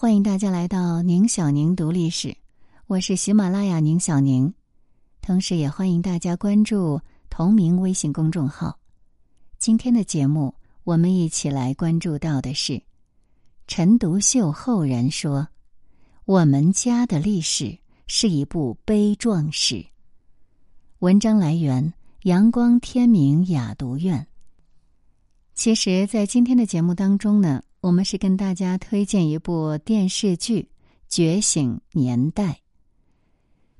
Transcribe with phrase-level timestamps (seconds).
[0.00, 2.36] 欢迎大家来到宁小宁读历史，
[2.86, 4.54] 我是喜马拉雅宁小宁，
[5.20, 8.78] 同时也欢迎大家关注同名微信公众号。
[9.58, 12.80] 今天的节目，我们一起来关注到的是
[13.66, 15.48] 陈独秀后人说
[16.26, 17.76] ：“我们家的历史
[18.06, 19.84] 是一部悲壮史。”
[21.00, 24.28] 文章来源：阳光天明雅读院。
[25.54, 27.64] 其实，在今天的节目当中呢。
[27.80, 30.62] 我们是跟大家推荐一部电视剧
[31.08, 32.44] 《觉醒年代》。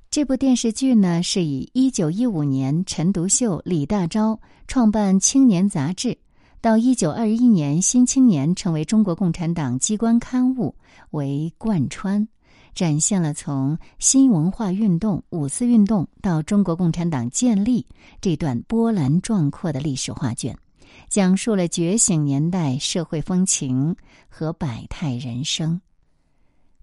[0.09, 6.17] 这部电视剧呢，是以一九一五年陈独秀、李大钊创办《青年》杂志，
[6.61, 10.73] 到一九二一年《新青年》成为中国共产党机关刊物
[11.11, 12.25] 为贯穿，
[12.73, 17.85] 展现了从新文化运动、五四运动到中国共产党建立
[18.21, 20.57] 这段波澜壮阔的历史画卷。
[21.09, 23.95] 讲述了觉醒年代社会风情
[24.27, 25.81] 和百态人生。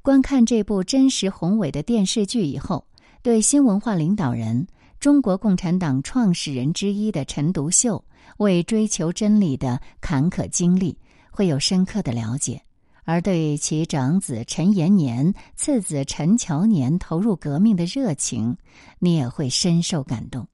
[0.02, 2.86] 观看这部真实宏伟的电视剧以后，
[3.22, 4.66] 对新文化领导人、
[5.00, 8.04] 中国共产党创始人之一的陈独秀
[8.38, 10.96] 为追求真理的坎坷经历
[11.30, 12.56] 会有深刻的了解；
[13.04, 18.56] 而对其长子陈延年、次子陈乔年投入革命的热情，
[19.00, 20.46] 你也会深受感动。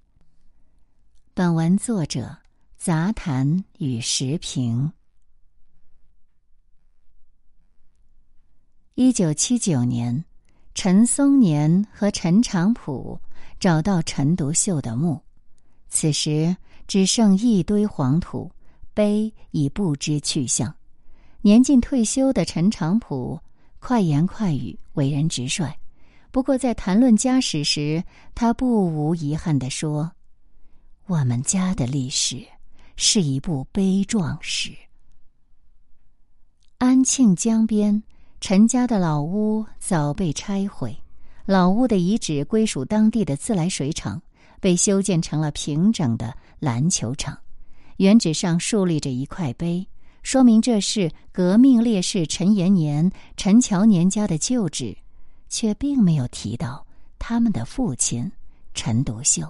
[1.35, 2.42] 本文作者。
[2.85, 4.93] 杂谈与时评。
[8.97, 10.25] 一九七九年，
[10.75, 13.21] 陈松年和陈长甫
[13.61, 15.23] 找到陈独秀的墓，
[15.89, 16.57] 此时
[16.89, 18.51] 只剩一堆黄土，
[18.93, 20.75] 碑已不知去向。
[21.41, 23.39] 年近退休的陈长甫
[23.79, 25.73] 快言快语，为人直率，
[26.33, 28.03] 不过在谈论家史时，
[28.35, 30.11] 他不无遗憾地说
[31.07, 32.45] ：“我们家的历史。”
[32.97, 34.73] 是一部悲壮史。
[36.79, 38.03] 安庆江边，
[38.41, 40.97] 陈家的老屋早被拆毁，
[41.47, 44.21] 老屋的遗址归属当地的自来水厂，
[44.61, 47.39] 被修建成了平整的篮球场。
[47.99, 49.87] 原址上竖立着一块碑，
[50.25, 54.97] 说明这是革命烈士陈延年、陈乔年家的旧址，
[55.49, 56.85] 却并没有提到
[57.19, 58.31] 他们的父亲
[58.75, 59.49] 陈独秀。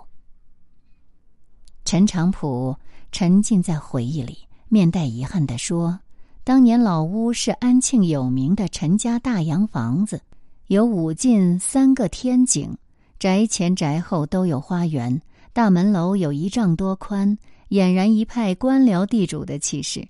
[1.84, 2.76] 陈长甫。
[3.12, 6.00] 沉浸在回忆里，面带遗憾地说
[6.42, 10.20] ：“当年老屋是安庆有名的陈家大洋房子，
[10.68, 12.74] 有五进三个天井，
[13.18, 15.20] 宅前宅后都有花园，
[15.52, 17.36] 大门楼有一丈多宽，
[17.68, 20.08] 俨然一派官僚地主的气势。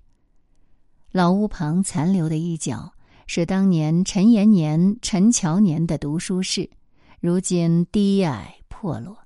[1.10, 2.92] 老屋旁残留的一角
[3.26, 6.70] 是当年陈延年、陈乔年的读书室，
[7.18, 9.18] 如今低矮破落，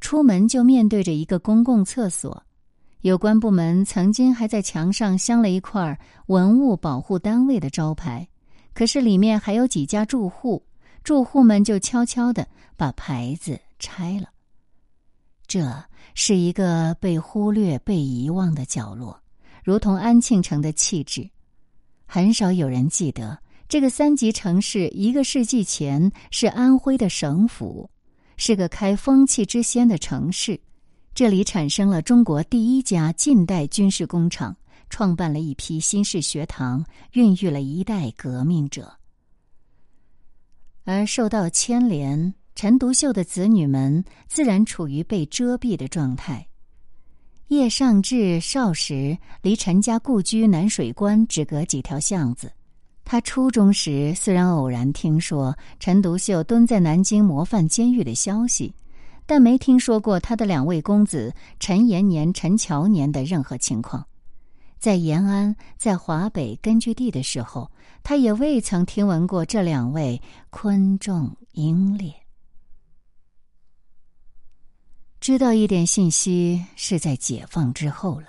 [0.00, 2.40] 出门就面对着一个公共厕所。”
[3.06, 5.96] 有关部门曾经还在墙上镶了一块
[6.26, 8.26] “文物保护单位”的招牌，
[8.74, 10.60] 可是里面还有几家住户，
[11.04, 14.30] 住户们就悄悄的把牌子拆了。
[15.46, 15.84] 这
[16.16, 19.16] 是一个被忽略、被遗忘的角落，
[19.62, 21.30] 如同安庆城的气质。
[22.06, 27.88] 很少有人记得，这个三级城市一个世纪前是安徽的省府，
[28.36, 30.58] 是个开风气之先的城市。
[31.16, 34.54] 这里产生了中国第一家近代军事工厂，
[34.90, 38.92] 创办了一批新式学堂，孕育了一代革命者。
[40.84, 46.46] 而受到牵连，陈独秀的子女们自然处于被遮蔽的状态。
[47.48, 52.52] 叶尚志少时离陈家故居南水关只隔几条巷子，
[53.06, 58.74] 他初中时虽然偶然听说陈独秀蹲在南京模范监狱的消息。
[59.26, 64.06] 但没听说过他的两位公子陈延年、陈乔年的任何情况。
[64.78, 67.70] 在延安、在华北根据地的时候，
[68.04, 72.14] 他也未曾听闻过这两位昆仲英烈。
[75.18, 78.28] 知道一点信息是在解放之后了。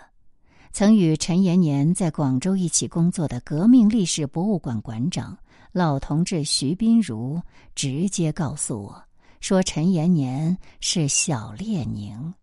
[0.71, 5.37] 曾与陈延年在广州一起工作的革命历史博物馆馆长
[5.71, 7.41] 老同志徐斌如
[7.75, 9.06] 直接告诉我。
[9.39, 12.33] 说陈延年是小列宁。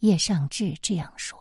[0.00, 1.38] 叶尚志这样说。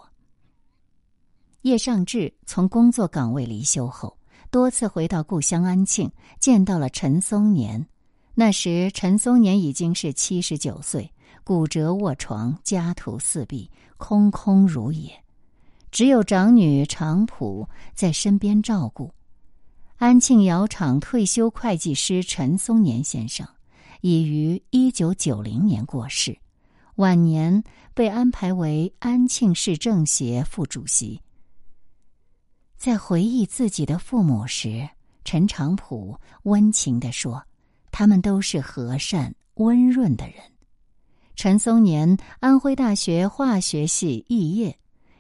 [1.62, 4.18] 叶尚志从工作岗位离休后，
[4.50, 7.88] 多次回到故乡安庆，见到了陈松年。
[8.34, 11.12] 那时陈松年已经是七十九岁，
[11.44, 15.24] 骨折卧床，家徒四壁，空空如也，
[15.92, 19.12] 只有长女常普在身边照顾。
[19.98, 23.48] 安庆窑厂退休会计师陈松年先生。
[24.02, 26.38] 已于一九九零年过世，
[26.96, 27.64] 晚年
[27.94, 31.22] 被安排为安庆市政协副主席。
[32.76, 34.90] 在回忆自己的父母时，
[35.24, 37.44] 陈长甫温情地说
[37.92, 40.36] ：“他们都是和善温润的人。”
[41.36, 44.76] 陈松年，安徽大学化学系肄业。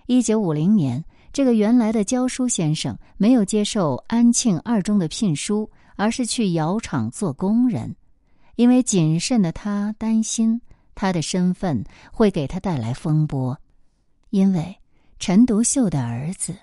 [0.07, 7.95] 一九五零年，这个原来的教书先生没有接受安庆二中的聘书，而是去窑厂做工人。
[8.56, 10.62] 因为谨慎的他担心
[10.94, 13.59] 他的身份会给他带来风波，
[14.30, 14.77] 因为
[15.19, 16.56] 陈独秀的儿子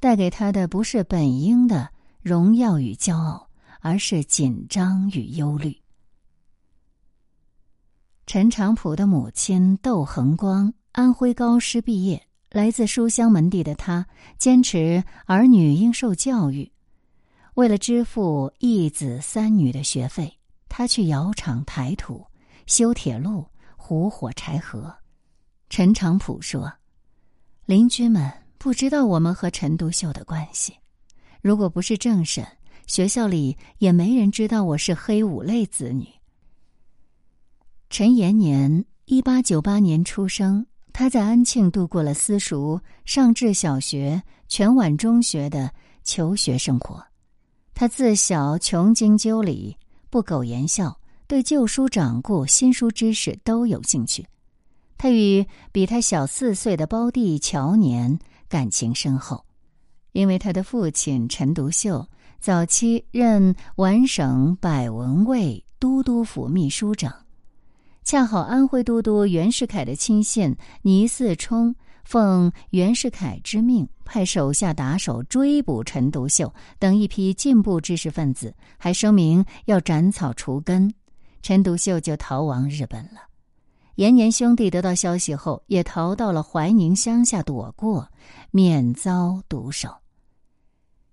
[0.00, 1.90] 带给他的不是本应的
[2.22, 3.48] 荣耀与骄傲，
[3.80, 5.76] 而是紧张与忧虑。
[8.26, 14.06] 陈长甫的母亲窦恒光，安徽高师毕业，来自书香门第的他，
[14.36, 16.72] 坚持儿女应受教育。
[17.54, 20.35] 为了支付一子三女的学费，
[20.78, 22.22] 他去窑厂抬土、
[22.66, 23.46] 修铁路、
[23.78, 24.94] 糊火柴盒。
[25.70, 26.70] 陈长甫说
[27.64, 30.74] ：“邻居们不知道我们和陈独秀的关系，
[31.40, 32.46] 如果不是政审，
[32.86, 36.06] 学校里也没人知道我是黑五类子女。”
[37.88, 40.66] 陈延年，一八九八年出生。
[40.92, 45.72] 他在安庆度过了私塾、上至小学、全晚中学的
[46.04, 47.02] 求学生活。
[47.72, 49.74] 他自小穷经究理，
[50.16, 54.26] 不苟言笑，对旧书掌故、新书知识都有兴趣。
[54.96, 58.18] 他与比他小四岁的胞弟乔年
[58.48, 59.44] 感情深厚，
[60.12, 62.08] 因为他的父亲陈独秀
[62.40, 67.14] 早期任皖省百文卫都督府秘书长。
[68.02, 80.94] 恰好安徽都督袁世凯的亲信倪嗣冲奉袁世凯之命，派手下打手追捕陈独秀等一批进步知识分子，还声明要斩草除根，
[81.42, 83.22] 陈独秀就逃亡日本了。
[83.96, 88.08] 延年兄弟得到消息后，也逃到了怀宁乡下躲过，
[88.52, 89.88] 免遭毒手。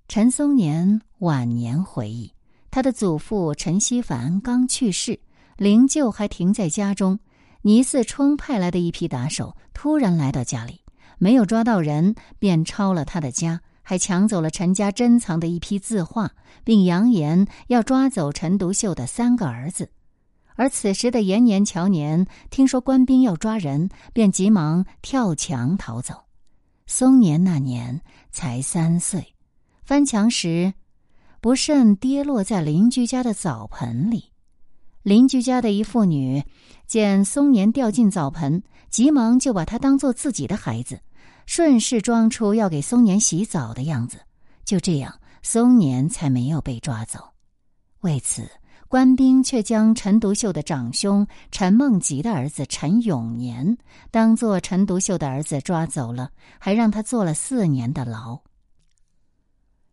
[0.07, 2.31] 陈松年晚年回忆，
[2.69, 5.19] 他的祖父陈锡凡刚去世。
[5.57, 7.17] 灵柩还停在家中，
[7.63, 10.81] 倪嗣冲派来的一批打手突然来到家里，
[11.23, 16.31] 没有抓到人，便抄了他的家，还抢走了陈家珍藏的一批字画，
[16.65, 19.89] 并扬言要抓走陈独秀的三个儿子。
[20.55, 26.25] 而此时的延年、乔年听说官兵要抓人，便急忙跳墙逃走。
[26.87, 29.33] 松年那年才三岁，
[29.85, 30.73] 翻墙时
[31.39, 34.25] 不慎跌落在邻居家的澡盆里。
[35.03, 36.43] 邻居家的一妇女
[36.85, 40.99] 见松年掉进澡盆，急忙就把他当做自己的孩子，
[41.45, 44.19] 顺势装出要给松年洗澡的样子。
[44.63, 47.19] 就这样，松年才没有被抓走。
[48.01, 48.49] 为此，
[48.87, 53.77] 官兵却将陈独秀的长兄陈梦吉的儿子陈永年
[54.11, 58.39] 当做陈独秀的儿子抓走了，还让他坐了四年的牢。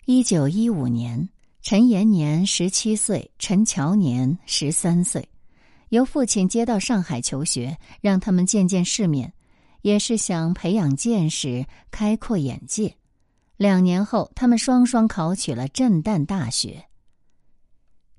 [0.07, 1.29] 一九一五年。
[1.63, 5.29] 陈延年十七岁，陈乔年十三岁，
[5.91, 9.31] 由父亲接到上海求学，让他们见见世面，
[9.83, 12.97] 也是想培养见识、开阔眼界。
[13.57, 16.85] 两年后，他们双双考取了震旦大学。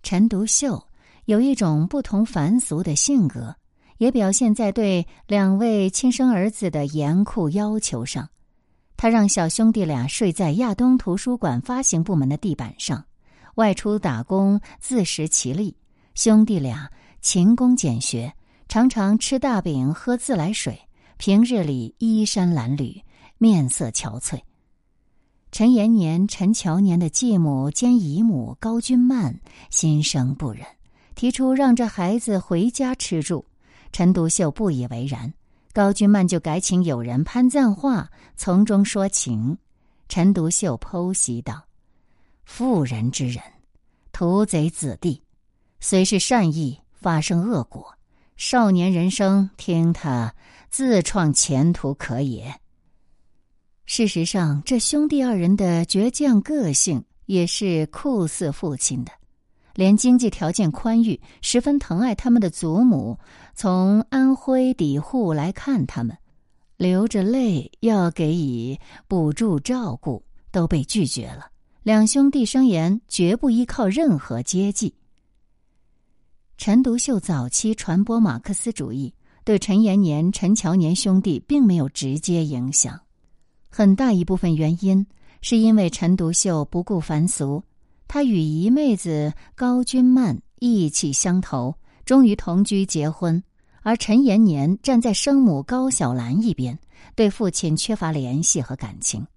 [0.03, 0.87] 陈独秀
[1.25, 3.55] 有一种不同凡俗的性格，
[3.97, 8.29] 也表现在对两位亲生儿子的严酷要求上。
[8.97, 13.03] 他让小兄弟俩睡在亚东图书馆发行部门的地板上。
[13.55, 15.75] 外出打工，自食其力。
[16.13, 16.89] 兄弟俩
[17.21, 18.33] 勤工俭学，
[18.67, 20.79] 常常吃大饼，喝自来水。
[21.23, 23.03] 平日里衣衫褴褛，
[23.37, 24.41] 面色憔悴。
[25.51, 30.65] 陈延年、陈乔年的继母兼姨母高君曼心生不忍，
[31.13, 33.45] 提出让这孩子回家吃住。
[33.91, 35.31] 陈独秀不以为然，
[35.73, 39.55] 高君曼就改请友人潘赞化从中说情。
[40.09, 41.63] 陈独秀剖析道。
[42.45, 43.43] 妇人之仁，
[44.11, 45.21] 屠贼子弟，
[45.79, 47.93] 虽是善意，发生恶果。
[48.37, 50.33] 少年人生，听他
[50.71, 52.55] 自创前途可也。
[53.85, 59.11] 事实上，这兄弟二人的倔强个性也是酷似父亲的。
[59.75, 63.19] 连经济条件宽裕、十分疼爱他们的祖母，
[63.53, 66.17] 从安徽抵沪来看他们，
[66.77, 71.47] 流着泪要给予补助照顾，都被拒绝了。
[71.83, 74.93] 两兄弟声言绝不依靠任何接济。
[76.57, 79.13] 陈独秀早期传播马克思主义，
[79.51, 82.97] 对陈延年、陈乔年兄弟并没有直接影响。
[83.69, 85.05] 很大一部分原因
[85.41, 87.61] 是因为陈独秀不顾凡俗，
[88.07, 93.41] 他与姨妹子高君曼意气相投，终于同居结婚；
[93.81, 96.79] 而陈延年站在生母高小兰一边，
[97.13, 99.27] 对父亲缺乏联系和感情。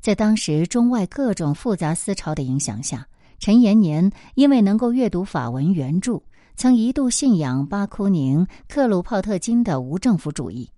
[0.00, 3.06] 在当时中外各种复杂思潮的影响下，
[3.38, 6.20] 陈延年因为能够阅读法文原著，
[6.58, 10.68] 曾一度信仰巴库宁、克鲁泡特金的无政府主义。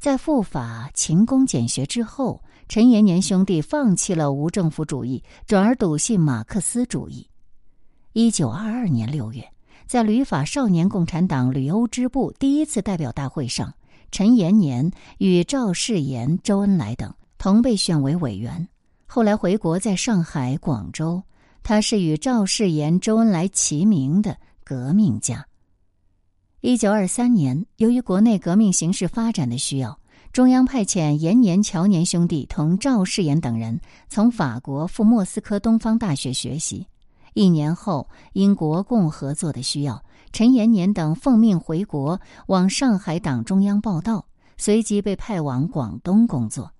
[0.00, 7.24] 在赴法勤工俭学之后，陈延年兄弟放弃了无政府主义，转而笃信马克思主义。
[8.14, 9.48] 一九二二年六月，
[9.86, 13.72] 在旅法少年共产党旅欧支部第一次代表大会上，
[14.10, 18.66] 陈延年与赵世炎、周恩来等同被选为委员。
[19.06, 21.22] 后来回国，在上海、广州。
[21.62, 24.36] 他是与赵世炎、周恩来齐名的
[24.70, 25.44] 革命家。
[26.60, 29.98] 一九二三年，由于国内革命形势发展的需要，
[30.32, 36.86] 中央派遣延年、乔年兄弟同赵世炎等人从法国赴莫斯科东方大学学习。
[37.34, 44.24] 一年后，因国共合作的需要，陈延年等奉命回国往上海党中央报道，
[44.56, 46.70] 随即被派往广东工作。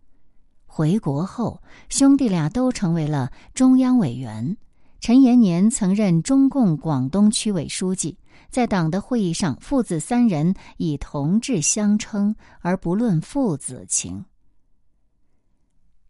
[0.64, 4.56] 回国后，兄弟俩都成为了中央委员。
[5.00, 8.18] 陈延年曾任中共广东区委书记，
[8.50, 14.22] 在党的会议上，父子三人以同志相称，而不论父子情。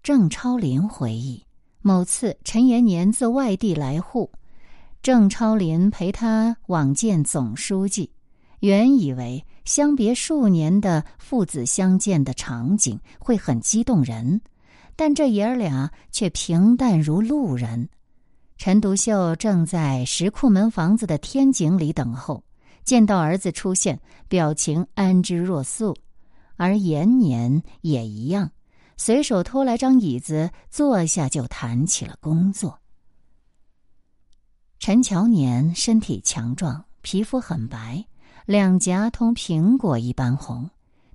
[0.03, 1.45] 郑超林回忆，
[1.83, 4.29] 某次陈延年自外地来沪，
[5.03, 8.11] 郑超林陪他往见总书记。
[8.59, 14.41] 原以为相别数年的父子相见的场景会很激动人，
[14.97, 17.89] 但这爷儿俩却平淡如路人。
[18.61, 22.45] 陈独秀正在石库门房子的天井里等候，
[22.85, 23.99] 见到儿子出现，
[24.29, 25.95] 表情安之若素；
[26.57, 28.51] 而延年也一样，
[28.99, 32.79] 随手拖来张椅子坐下，就谈起了工作。
[34.79, 38.05] 陈乔年身体强壮，皮肤很白，
[38.45, 40.69] 两颊同苹果一般红；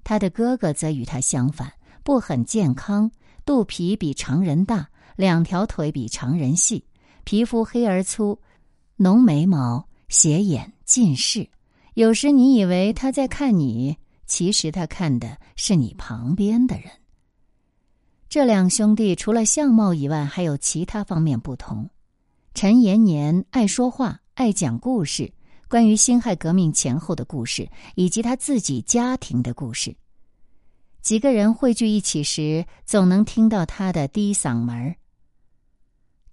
[0.03, 1.71] 他的哥哥则与他相反，
[2.03, 3.11] 不很健康，
[3.45, 6.83] 肚皮比常人大，两条腿比常人细。
[7.25, 8.39] 皮肤黑而粗，
[8.97, 11.49] 浓眉毛，斜眼，近视。
[11.95, 16.85] 有时你以为他在看你，其实他看的是你旁边的人。
[18.29, 21.89] 这两兄弟除了相貌以外，还有其他方面不同。
[22.53, 25.33] 陈延年爱说话，爱讲故事，
[25.67, 29.95] 关于辛亥革命前后的故事，以及他自己家庭的故事。
[31.01, 34.95] 几个人汇聚一起时，总能听到他的低嗓门儿。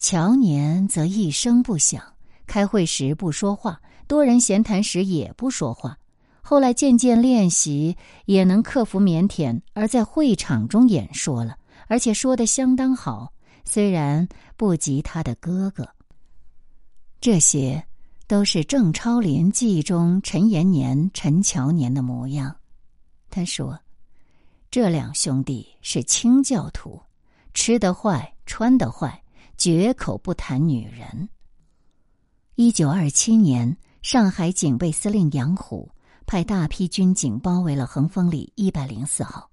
[0.02, 2.02] 乔年则一声不响，
[2.48, 5.96] 开会时不说话，多人闲谈时也不说话。
[6.40, 11.56] 后来渐渐练习，也能克服腼腆，而在会场中演说了，
[11.86, 13.32] 而且说的相当好，
[13.64, 15.88] 虽然不及他的哥哥。
[17.20, 17.80] 这些
[18.26, 22.52] 都是郑超林记忆中陈延年、陈乔年的模样。
[23.30, 23.78] 他说
[24.68, 27.00] ：“这两兄弟是清教徒，
[27.54, 29.16] 吃得坏，穿得坏。”
[29.62, 31.28] 绝口不谈女人。
[32.56, 35.88] 一九二七年，上海警备司令杨虎
[36.26, 39.48] 派大批军警包围了恒丰里一百零四号，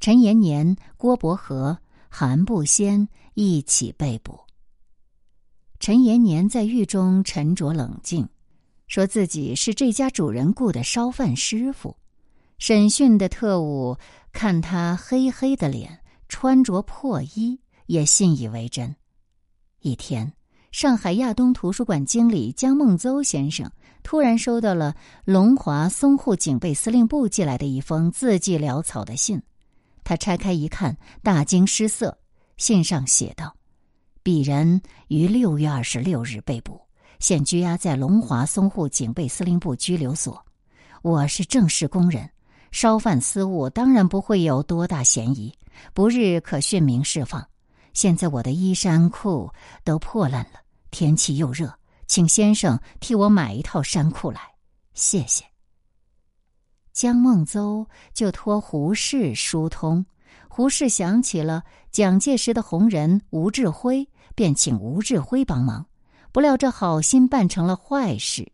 [0.00, 1.76] 陈延年、郭伯和、
[2.08, 4.40] 韩步先一起被捕。
[5.78, 8.26] 陈延年在狱中沉着冷静，
[8.86, 11.94] 说自己是这家主人雇的烧饭师傅。
[12.56, 13.98] 审讯的特务
[14.32, 18.96] 看他黑黑的脸，穿着破衣，也信以为真。
[19.82, 20.32] 一天，
[20.70, 23.68] 上海亚东图书馆经理江梦邹先生
[24.04, 29.42] 突然收到了龙华淞沪警备司令部寄来的一封字迹潦草的信。
[30.04, 32.16] 他拆开一看，大惊失色。
[32.58, 33.56] 信上写道
[34.22, 36.80] ：“鄙人于六月二十六日被捕，
[37.18, 40.44] 现拘押在龙华淞沪警备司令部拘留所。
[41.02, 42.30] 我是正式工人，
[42.70, 45.52] 烧饭私误当然不会有多大嫌疑，
[45.92, 47.44] 不日可讯明释放。”
[47.92, 49.50] 现在我的衣衫裤
[49.84, 51.72] 都破烂了，天气又热，
[52.06, 54.40] 请先生替我买一套衫裤来，
[54.94, 55.44] 谢谢。
[56.92, 60.04] 江梦邹就托胡适疏通，
[60.48, 65.86] 胡适想起了蒋介石的红人吴志辉，便请吴志辉帮忙。
[66.32, 68.50] 不料这好心办成了坏事。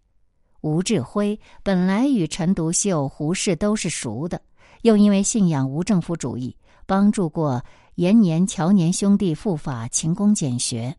[0.61, 4.43] 吴志辉本来与陈独秀、胡适都是熟的，
[4.83, 7.65] 又因为信仰无政府主义，帮助过。
[7.99, 10.97] 延年、乔年兄弟赴法勤工俭学，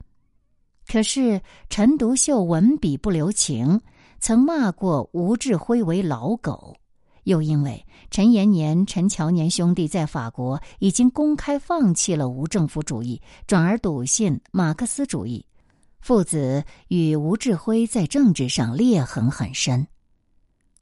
[0.86, 3.80] 可是陈独秀文笔不留情，
[4.20, 6.76] 曾骂过吴志辉为老狗。
[7.24, 15.46] 又因为陈延年、陈乔年兄弟在法国已经公开放弃了无政府主义，转而笃信马克思主义，
[16.02, 19.88] 父子与吴志辉在政治上裂痕很深。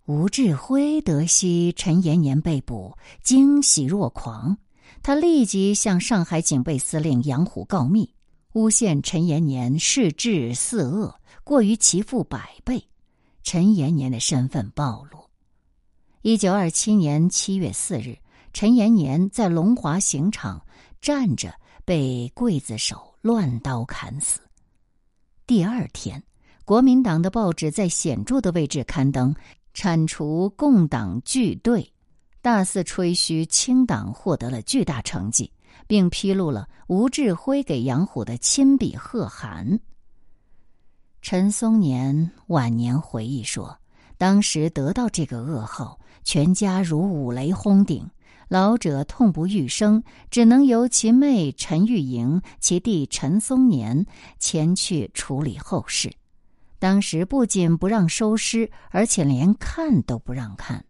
[0.07, 4.57] 吴志辉得悉陈延年被捕，惊喜若狂。
[5.07, 8.13] 他立即向上海警备司令杨虎告密，
[8.51, 12.85] 诬陷陈延年恃智肆恶，过于其父百倍，
[13.41, 15.17] 陈延年的身份暴露。
[16.23, 18.17] 一九二七年七月四日，
[18.51, 20.61] 陈延年在龙华刑场
[20.99, 21.53] 站着，
[21.85, 24.41] 被刽子手乱刀砍死。
[25.45, 26.21] 第二天，
[26.65, 29.33] 国民党的报纸在显著的位置刊登
[29.73, 31.89] 铲除共党巨队，
[32.47, 35.51] 大肆吹嘘清党获得了巨大成绩，
[35.85, 39.77] 并披露了吴志辉给杨虎的亲笔贺函。
[41.21, 43.77] 陈松年晚年回忆说
[44.17, 48.09] ：“当时得到这个噩耗，全家如五雷轰顶。”
[48.47, 50.01] 老者痛不欲生，
[50.31, 54.05] 只能由其妹陈玉莹、其弟陈松年
[54.39, 56.13] 前去处理后事。
[56.79, 60.85] 当时不仅不让收尸，而且连看都不让看。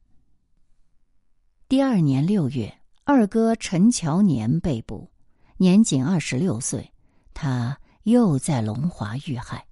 [1.69, 5.11] 第二年六月，二哥陈乔年被捕，
[5.57, 6.93] 年仅二十六岁，
[7.33, 9.65] 他又在龙华遇害，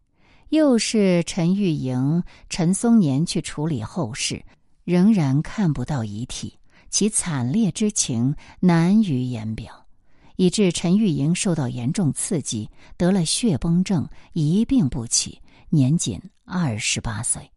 [0.49, 4.43] 又是陈玉莹、陈松年去处理后事，
[4.83, 6.59] 仍然看不到遗体。
[6.89, 9.87] 其惨烈之情难于言表，
[10.35, 17.49] 以致陈玉莹受到严重刺激，得了血崩症，一病不起，年仅二十八岁。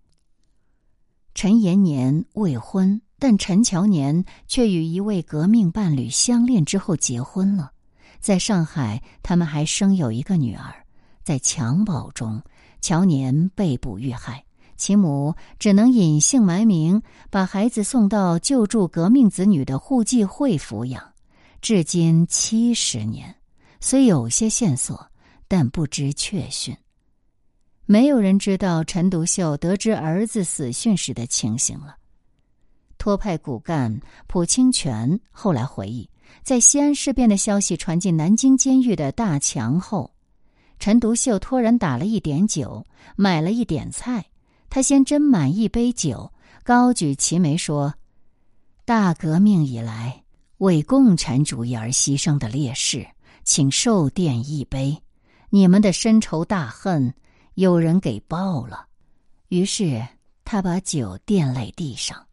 [1.34, 7.72] 陈延年未婚，但陈乔年却与一位革命伴侣相恋之后结婚了。
[8.20, 10.74] 在上海，他们还生有一个女儿。
[11.24, 12.42] 在襁褓中，
[12.80, 14.44] 乔年被捕遇害。
[14.76, 21.02] 其母只能隐姓埋名，把孩子送到救助革命子女的互济会抚养，
[21.60, 23.34] 至今七十年。
[23.80, 25.10] 虽有些线索，
[25.48, 26.76] 但不知确讯。
[27.86, 31.96] 没有人知道陈独秀得知儿子死讯时的情形了。
[33.08, 36.10] 托派骨干蒲清泉后来回忆，
[36.42, 40.12] 在西安事变的消息传进南京监狱的大墙后，
[40.78, 42.84] 陈独秀托人打了一点酒，
[43.16, 44.26] 买了一点菜。
[44.68, 46.30] 他先斟满一杯酒，
[46.62, 47.94] 高举齐眉说
[48.84, 50.22] ：“大革命以来，
[50.58, 53.08] 为共产主义而牺牲的烈士，
[53.42, 55.02] 请受奠一杯。
[55.48, 57.14] 你们的深仇大恨，
[57.54, 58.86] 有人给报了。”
[59.48, 60.06] 于是
[60.44, 62.27] 他把酒垫在地上。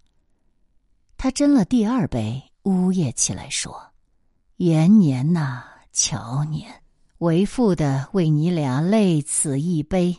[1.25, 3.93] 他斟了第二杯，呜咽起来说
[4.57, 6.83] ：“延年呐，乔年，
[7.17, 10.15] 为父的为你俩泪此一杯。”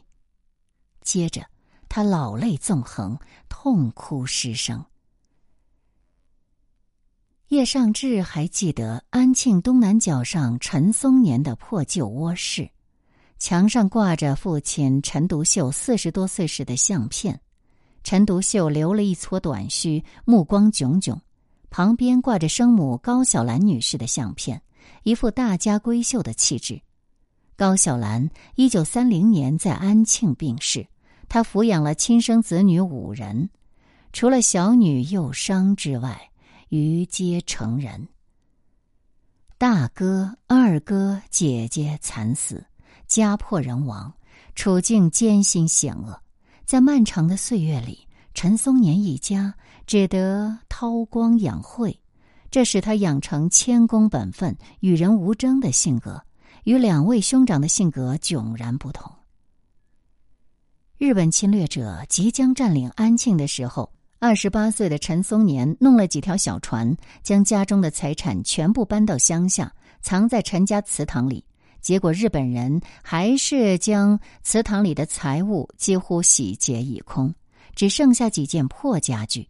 [1.03, 1.47] 接着。
[1.89, 3.17] 他老泪纵横，
[3.49, 4.85] 痛哭失声。
[7.51, 12.69] 叶尚志还记得安庆东南角上陈松年的破旧卧室，
[13.39, 17.41] 墙上挂着父亲陈独秀四十多岁时的相片。
[18.07, 21.21] 陈独秀留了一撮短须，目光炯炯，
[21.71, 24.63] 旁边挂着生母高小兰女士的相片，
[25.03, 26.81] 一副大家闺秀的气质。
[27.57, 30.87] 高小兰一九三零年在安庆病逝。
[31.29, 33.51] 她抚养了亲生子女五人，
[34.13, 36.31] 除了小女幼伤之外，
[36.69, 38.07] 余皆成人。
[39.59, 42.65] 大哥、二哥、姐姐惨死，
[43.09, 44.15] 家破人亡，
[44.55, 46.23] 处境艰辛险恶。
[46.67, 49.55] 在漫长的岁月里，陈松年一家
[49.87, 51.97] 只得韬光养晦，
[52.51, 56.21] 这使他养成谦恭本分、与人无争的性格，
[56.65, 59.09] 与两位兄长的性格迥然不同。
[60.99, 71.45] 日本侵略者即将占领安庆的时候，二十八岁的陈松年弄了几条小船，将家中的财产全部搬到乡下，藏在陈家祠堂里。
[71.87, 77.33] 结果日本人还是将祠堂里的财物几乎洗劫一空，
[77.77, 79.49] 只剩下几件破家具。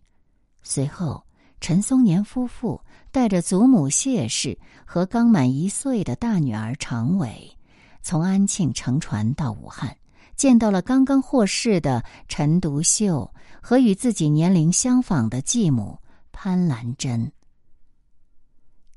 [0.63, 1.25] 随后，
[1.63, 2.79] 陈松年夫妇
[3.11, 7.57] 带着祖母谢氏和刚满一岁的大女儿常伟，
[8.03, 9.97] 从安庆乘船到武汉。
[10.37, 15.99] 见到了刚刚获释的陈独秀和与自己年龄相仿的继母
[16.33, 17.33] 潘兰珍。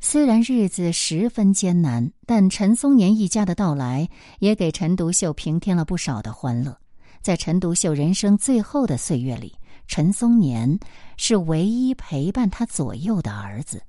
[0.02, 4.10] 虽然日子十分艰难，但陈松年一家的到来
[4.40, 6.78] 也给陈独秀平添了不少的欢乐。
[7.22, 9.54] 在陈独秀人生最后的岁月里，
[9.88, 10.80] 陈松年
[11.18, 13.84] 是唯一陪伴他左右的儿子。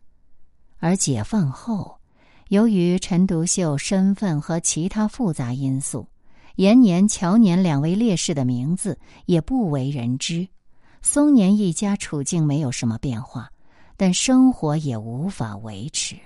[0.79, 1.99] 而解放后，
[2.49, 6.09] 由于陈独秀身份和其他复杂因素。
[6.57, 10.46] 延年、乔年两位烈士的名字也不为人知，
[11.01, 13.51] 松年一家处境没有什么变化，
[14.00, 16.16] 但生活也无法维持。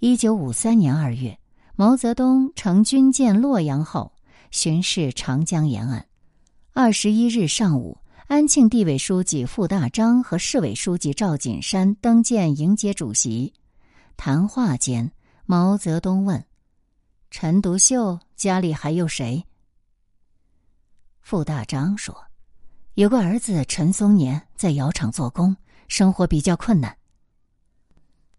[0.00, 1.38] 一九五三年二月，
[1.76, 4.12] 毛泽东乘军舰“洛阳号”
[4.50, 6.04] 巡视长江沿岸。
[6.72, 13.54] 二十一日上午，安庆地委书记傅大章和市委书记赵锦山登舰迎接主席。
[14.16, 15.12] 谈话间，
[15.44, 16.44] 毛泽东问。
[17.30, 19.46] 陈独秀家里还有谁？
[21.20, 22.12] 傅大章说
[22.94, 25.56] ：“有个儿子陈松年在窑厂做工，
[25.88, 26.96] 生活比较困难。”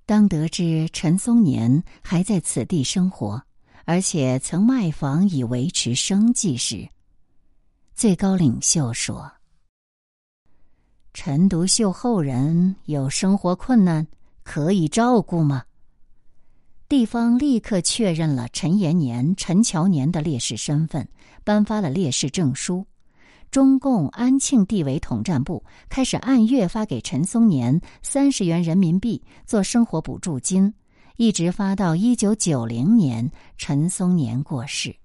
[0.06, 3.44] 当得知陈松年还在此地生活，
[3.84, 6.88] 而且曾卖房以维持生计时，
[7.94, 9.30] 最高领袖说
[11.14, 14.08] ：“陈独秀后人有生活困难，
[14.44, 15.66] 可以照顾吗？”
[16.88, 21.06] 地方立刻确认了陈延年、陈乔年的烈士身份，
[21.44, 22.88] 颁发了烈士证书。
[23.50, 30.74] 中共安庆地委统战部开始按月发给陈松年三十元人民币做生活补助金，
[31.16, 34.96] 一直发到一九九零年陈松年过世。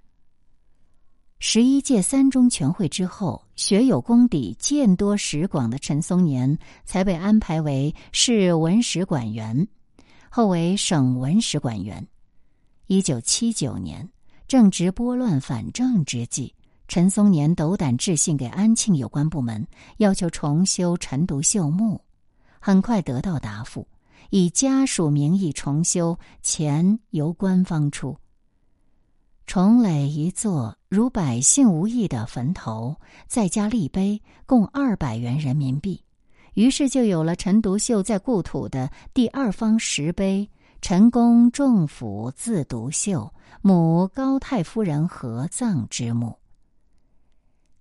[1.39, 9.67] 十一届三中全会之后，学有功底、见多识广的陈松年才被安排为市文史馆员。
[10.31, 12.07] 后为省文史馆员。
[12.87, 14.09] 一九七九年，
[14.47, 16.55] 正值拨乱反正之际，
[16.93, 21.99] 陈松年斗胆致信给安庆有关部门，要求重修陈独秀墓。
[22.61, 23.89] 很快得到答复，
[24.29, 28.15] 以家属名义重修，钱由官方出。
[29.47, 32.95] 重垒一座如百姓无异的坟头，
[33.27, 35.99] 再加立碑，共二百元人民币。
[36.53, 40.47] 于是就有了陈独秀在故土的第二方石碑
[40.83, 46.37] “陈公仲甫字独秀，母高太夫人合葬之墓”。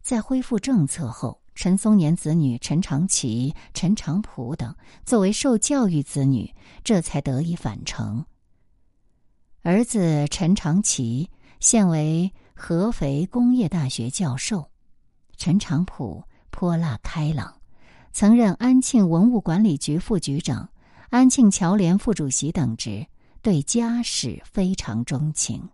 [0.01, 8.25] 在恢复政策后，陈松年子女陈长奇、陈长甫等作为受教育子女，这才得以返城。
[9.61, 14.71] 儿子陈长奇现为合肥工业大学教授，
[15.37, 17.61] 陈长甫泼辣开朗。
[18.11, 20.69] 曾任安庆文物管理局副局长、
[21.11, 23.07] 安庆侨联副主席等职，
[23.41, 25.69] 对家史非常钟情。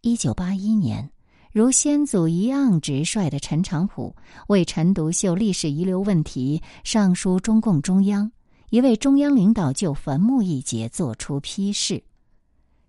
[0.00, 1.11] 一九八一年，
[1.52, 4.16] 如先祖一样直率的陈长甫
[4.48, 8.32] 为陈独秀历史遗留问题上书中共中央，
[8.70, 12.02] 一位中央领导就坟墓一节作出批示：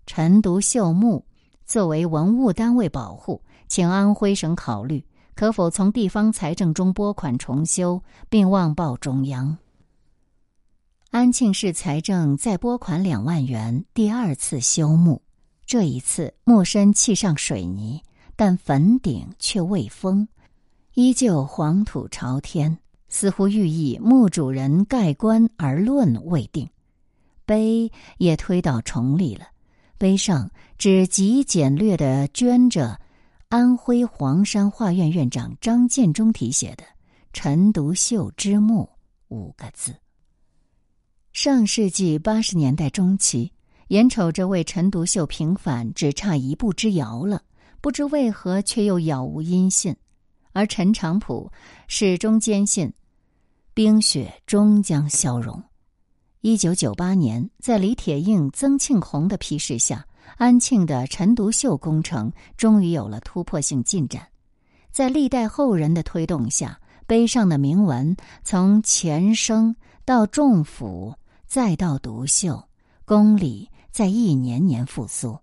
[0.06, 1.26] 陈独秀墓
[1.66, 5.04] 作为文物单位保护，请安徽省考虑。
[5.36, 9.58] 可否从地方财政中拨款重修，并望报中央？
[11.10, 15.22] 安庆市财政再拨款两万元，第二次修墓。
[15.66, 18.02] 这一次墓身砌上水泥，
[18.36, 20.28] 但坟顶却未封，
[20.94, 22.78] 依旧黄土朝天，
[23.10, 26.70] 似乎寓意墓主人盖棺而论未定。
[27.46, 29.46] 碑也推到重里了，
[29.98, 33.00] 碑上只极简略的镌着。
[33.50, 36.84] 安徽黄山画院院长张建中题写的
[37.34, 38.90] “陈独秀之墓”
[39.30, 39.94] 五个字。
[41.34, 43.52] 上世纪八十年代中期，
[43.90, 47.44] 眼瞅着为陈独秀平反只差一步之遥了，
[47.84, 49.94] 不知为何却又杳无音信。
[50.54, 51.52] 而陈长甫
[51.90, 52.94] 始终坚信，
[53.74, 55.62] 冰雪终将消融。
[56.40, 60.08] 一九九八年，在李铁映、曾庆红的批示下。
[60.38, 64.26] 安庆的陈独秀工程终于有了突破性进展，
[64.90, 68.16] 在历代后人的推动下，碑上的铭文
[68.46, 71.14] 从前生到仲甫，
[71.46, 72.64] 再到独秀，
[73.04, 75.38] 公理在一年年复苏。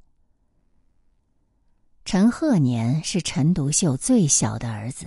[2.10, 5.06] 陈鹤年是陈独秀最小的儿子，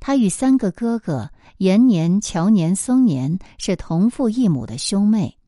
[0.00, 5.38] 他与三个哥哥延年、乔年、松年是同父异母的兄妹，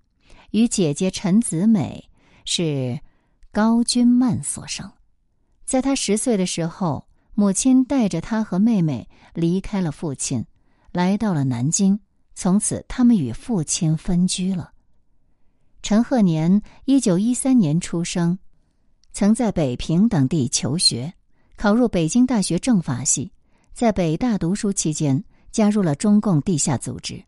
[0.53, 2.09] 与姐姐陈子美
[2.45, 3.01] 是。
[3.51, 4.93] 高君曼所生，
[5.65, 10.47] 在他十岁的时候，母亲带着他和妹妹离开了父亲，
[10.93, 11.99] 来到了南京。
[12.37, 14.71] 从此，他们与父亲分居了。
[15.83, 18.39] 陈鹤年一九一三年出生，
[19.13, 21.13] 曾在北平等地求学，
[21.57, 23.31] 考入北京大学政法系。
[23.75, 27.23] 在北大读书期间，加入了中共地下组织。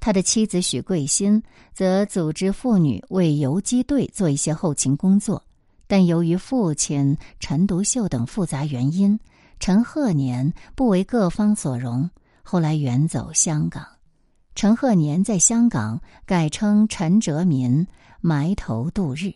[0.00, 1.42] 他的妻子许桂新
[1.74, 5.42] 则组织妇女为游击队做一些后勤工作。
[5.86, 9.18] 但由于父亲陈独秀等复杂原因，
[9.58, 12.08] 陈鹤年不为各方所容，
[12.42, 13.86] 后来远走香港。
[14.54, 17.86] 陈鹤年在香港改称陈哲民，
[18.20, 19.32] 埋头度日。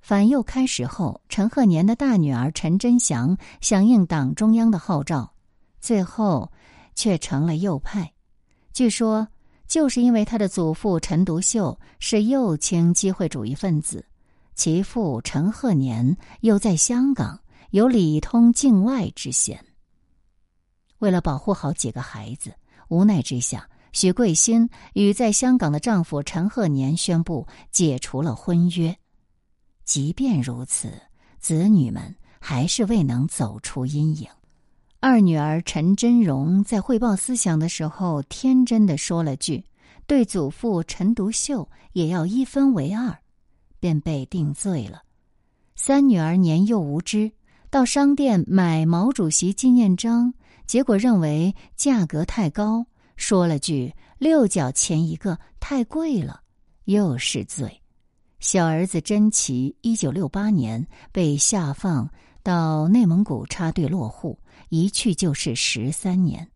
[0.00, 5.32] 反右开始后，陈鹤年的大女儿陈真祥响应党中央的号召，
[5.80, 6.50] 最后
[6.94, 8.12] 却成了右派。
[8.72, 9.28] 据说，
[9.66, 14.04] 就是因为他的祖父陈独秀是右倾机会主义分子。
[14.54, 19.64] 其父陈鹤年又在香港有里通境外之嫌。
[20.98, 22.52] 为了保护好几个孩子，
[22.88, 28.94] 无奈之下，许桂新与在香港的丈夫陈鹤年宣布解除了婚约。
[29.90, 30.88] 即便如此，
[31.40, 34.28] 子女们还是未能走出阴影。
[35.00, 39.64] 二女儿陈真荣在汇报思想的时候，天真的说了句
[40.06, 43.18] ：“对祖父陈独秀也要一分为二”，
[43.80, 45.02] 便被定罪了。
[45.74, 47.32] 三女儿年幼无知，
[47.68, 50.32] 到商店买毛主席纪念章，
[50.66, 56.42] 结果认为价格太高，说了句“六角钱一个，太贵了”，
[56.86, 57.79] 又是罪。
[58.40, 62.10] 小儿子珍奇，一九六八年被下放
[62.42, 64.38] 到内蒙古插队落户，
[64.70, 66.48] 一去就是十三年。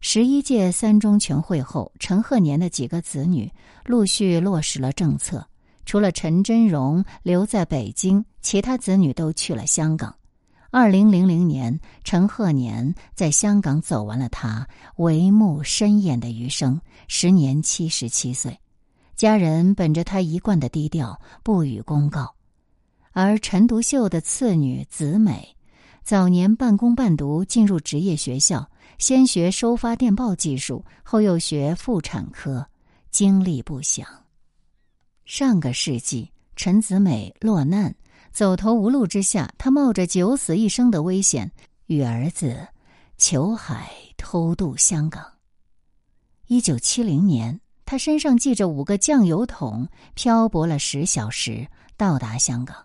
[0.00, 3.48] 十一届三中全会后，陈鹤年的几个子女
[3.84, 5.46] 陆续落实了政策，
[5.86, 10.12] 除了陈真荣留在北京，其他子女都去了香港。
[10.70, 18.58] 二零零零年，陈鹤年在香港走完了他帷幕深掩的余生，时年七十七岁。
[19.16, 22.34] 家人本着他一贯的低调，不予公告。
[23.12, 25.56] 而陈独秀的次女子美，
[26.02, 32.66] 早年半工半读进入职业学校，先学收发电报技术，后又学妇产科，
[33.10, 34.04] 经历不详。
[35.24, 37.94] 上个世纪，陈子美落难，
[38.32, 41.52] 走投无路之下，她冒着九死一生的危险，
[41.86, 42.66] 与儿子
[43.16, 45.24] 裘海偷渡香港。
[46.48, 47.60] 一九七零年。
[47.86, 51.66] 他身上系着五个酱油桶，漂泊了十小时，
[51.96, 52.76] 到达香港。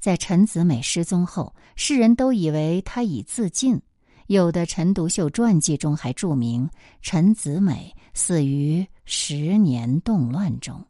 [0.00, 3.80] 在陈子美失踪后，世人都以为他已自尽。
[4.26, 6.70] 有的陈独秀传记中还注明
[7.02, 10.82] 陈子美死于十年动乱中，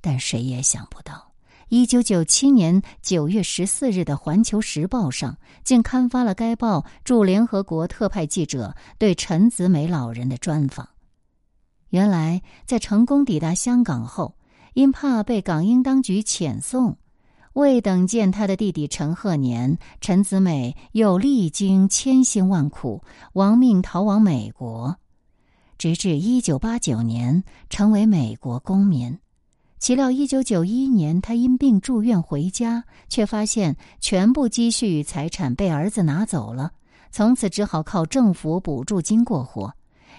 [0.00, 1.32] 但谁也想不到，
[1.68, 10.88] 一九九七年九月十四日的《环球时报》上竟刊发了该报驻联合国特派记者对陈子美老人的专访。
[11.92, 14.34] 原来，在成功抵达香港后，
[14.72, 16.96] 因怕被港英当局遣送，
[17.52, 23.02] 未等见他的弟弟陈鹤年，陈子美又历经千辛万苦，
[23.34, 24.96] 亡命逃往美国，
[25.76, 29.18] 直至一九八九年成为美国公民。
[29.78, 36.72] 岂料一九九一年，他因病住院回家，却发现全部积蓄财产被儿子拿走了，
[37.10, 39.74] 从此只好靠政府补助金过活。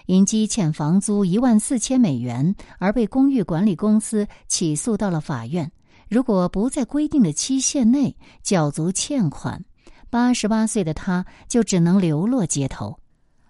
[0.06, 5.70] 因积欠房租一万四千美元而被公寓管理公司起诉到了法院。
[6.08, 9.64] 如果不在规定的期限内缴足欠款，
[10.10, 12.98] 八十八岁的他就只能流落街头。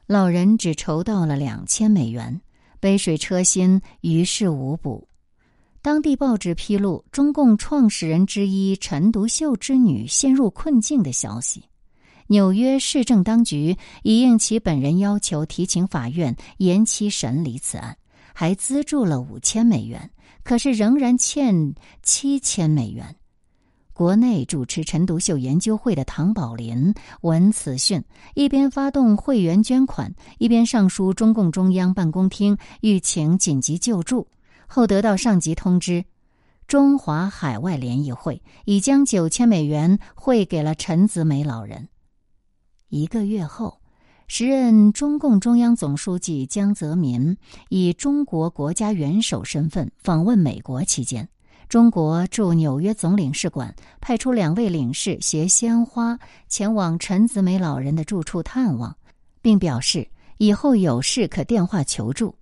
[0.07, 2.41] 老人只筹到了两千美元，
[2.79, 5.09] 杯水车薪，于事无补。
[5.83, 11.65] 当地报纸披露中共创始人之一陈独秀之女陷入困境的消息。
[12.27, 17.97] 纽约市政当局已应其本人要求，提请法院延期审理此案，
[18.33, 20.11] 还资助了五千美元，
[20.43, 23.17] 可是仍然欠七千美元。
[23.93, 28.03] 国内主持陈独秀研究会的唐宝林闻此讯，
[28.35, 34.27] 一边发动会员捐款，一边上书中共中央办公厅，欲请紧急救助。
[34.67, 36.05] 后得到上级通知，
[36.67, 41.89] 中华海外联谊会已将九千美元汇给了陈子美老人。
[42.95, 43.81] 一个月后，
[44.29, 47.37] 时任中共中央总书记江泽民
[47.69, 51.29] 以中国国家元首身份访问美国期间，
[51.69, 56.17] 中国驻纽约总领事馆派出两位领事携鲜花
[56.49, 58.97] 前往陈子美老人的住处探望，
[59.43, 60.07] 并表示
[60.39, 62.33] 以后有事可电话求助。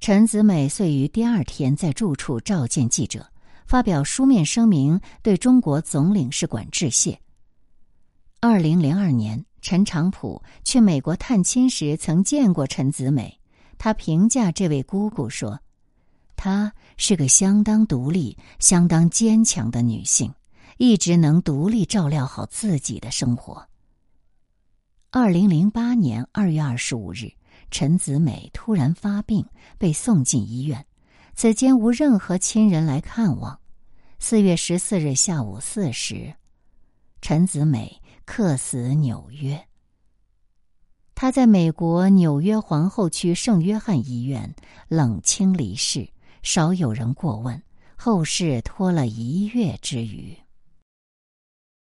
[0.00, 3.26] 陈子美遂于第二天在住处召见记者，
[3.66, 7.20] 发表书面声明，对中国总领事馆致谢。
[8.40, 9.44] 二零零二年。
[9.62, 13.38] 陈长普去美国探亲时，曾见过陈子美。
[13.78, 15.60] 他评价这位姑姑说
[16.36, 20.32] ：“她是个相当独立、相当坚强的女性，
[20.76, 23.66] 一直能独立照料好自己的生活。”
[25.10, 27.32] 二零零八年二月二十五日，
[27.70, 29.44] 陈子美突然发病，
[29.78, 30.86] 被送进医院。
[31.34, 33.58] 此间无任何亲人来看望。
[34.18, 36.34] 四月十四日下午四时，
[37.22, 38.00] 陈子美。
[38.24, 39.66] 客死纽约。
[41.14, 44.54] 他在美国纽约皇后区圣约翰医院
[44.88, 46.08] 冷清离世，
[46.42, 47.62] 少有人过问，
[47.96, 50.38] 后事拖了一月之余。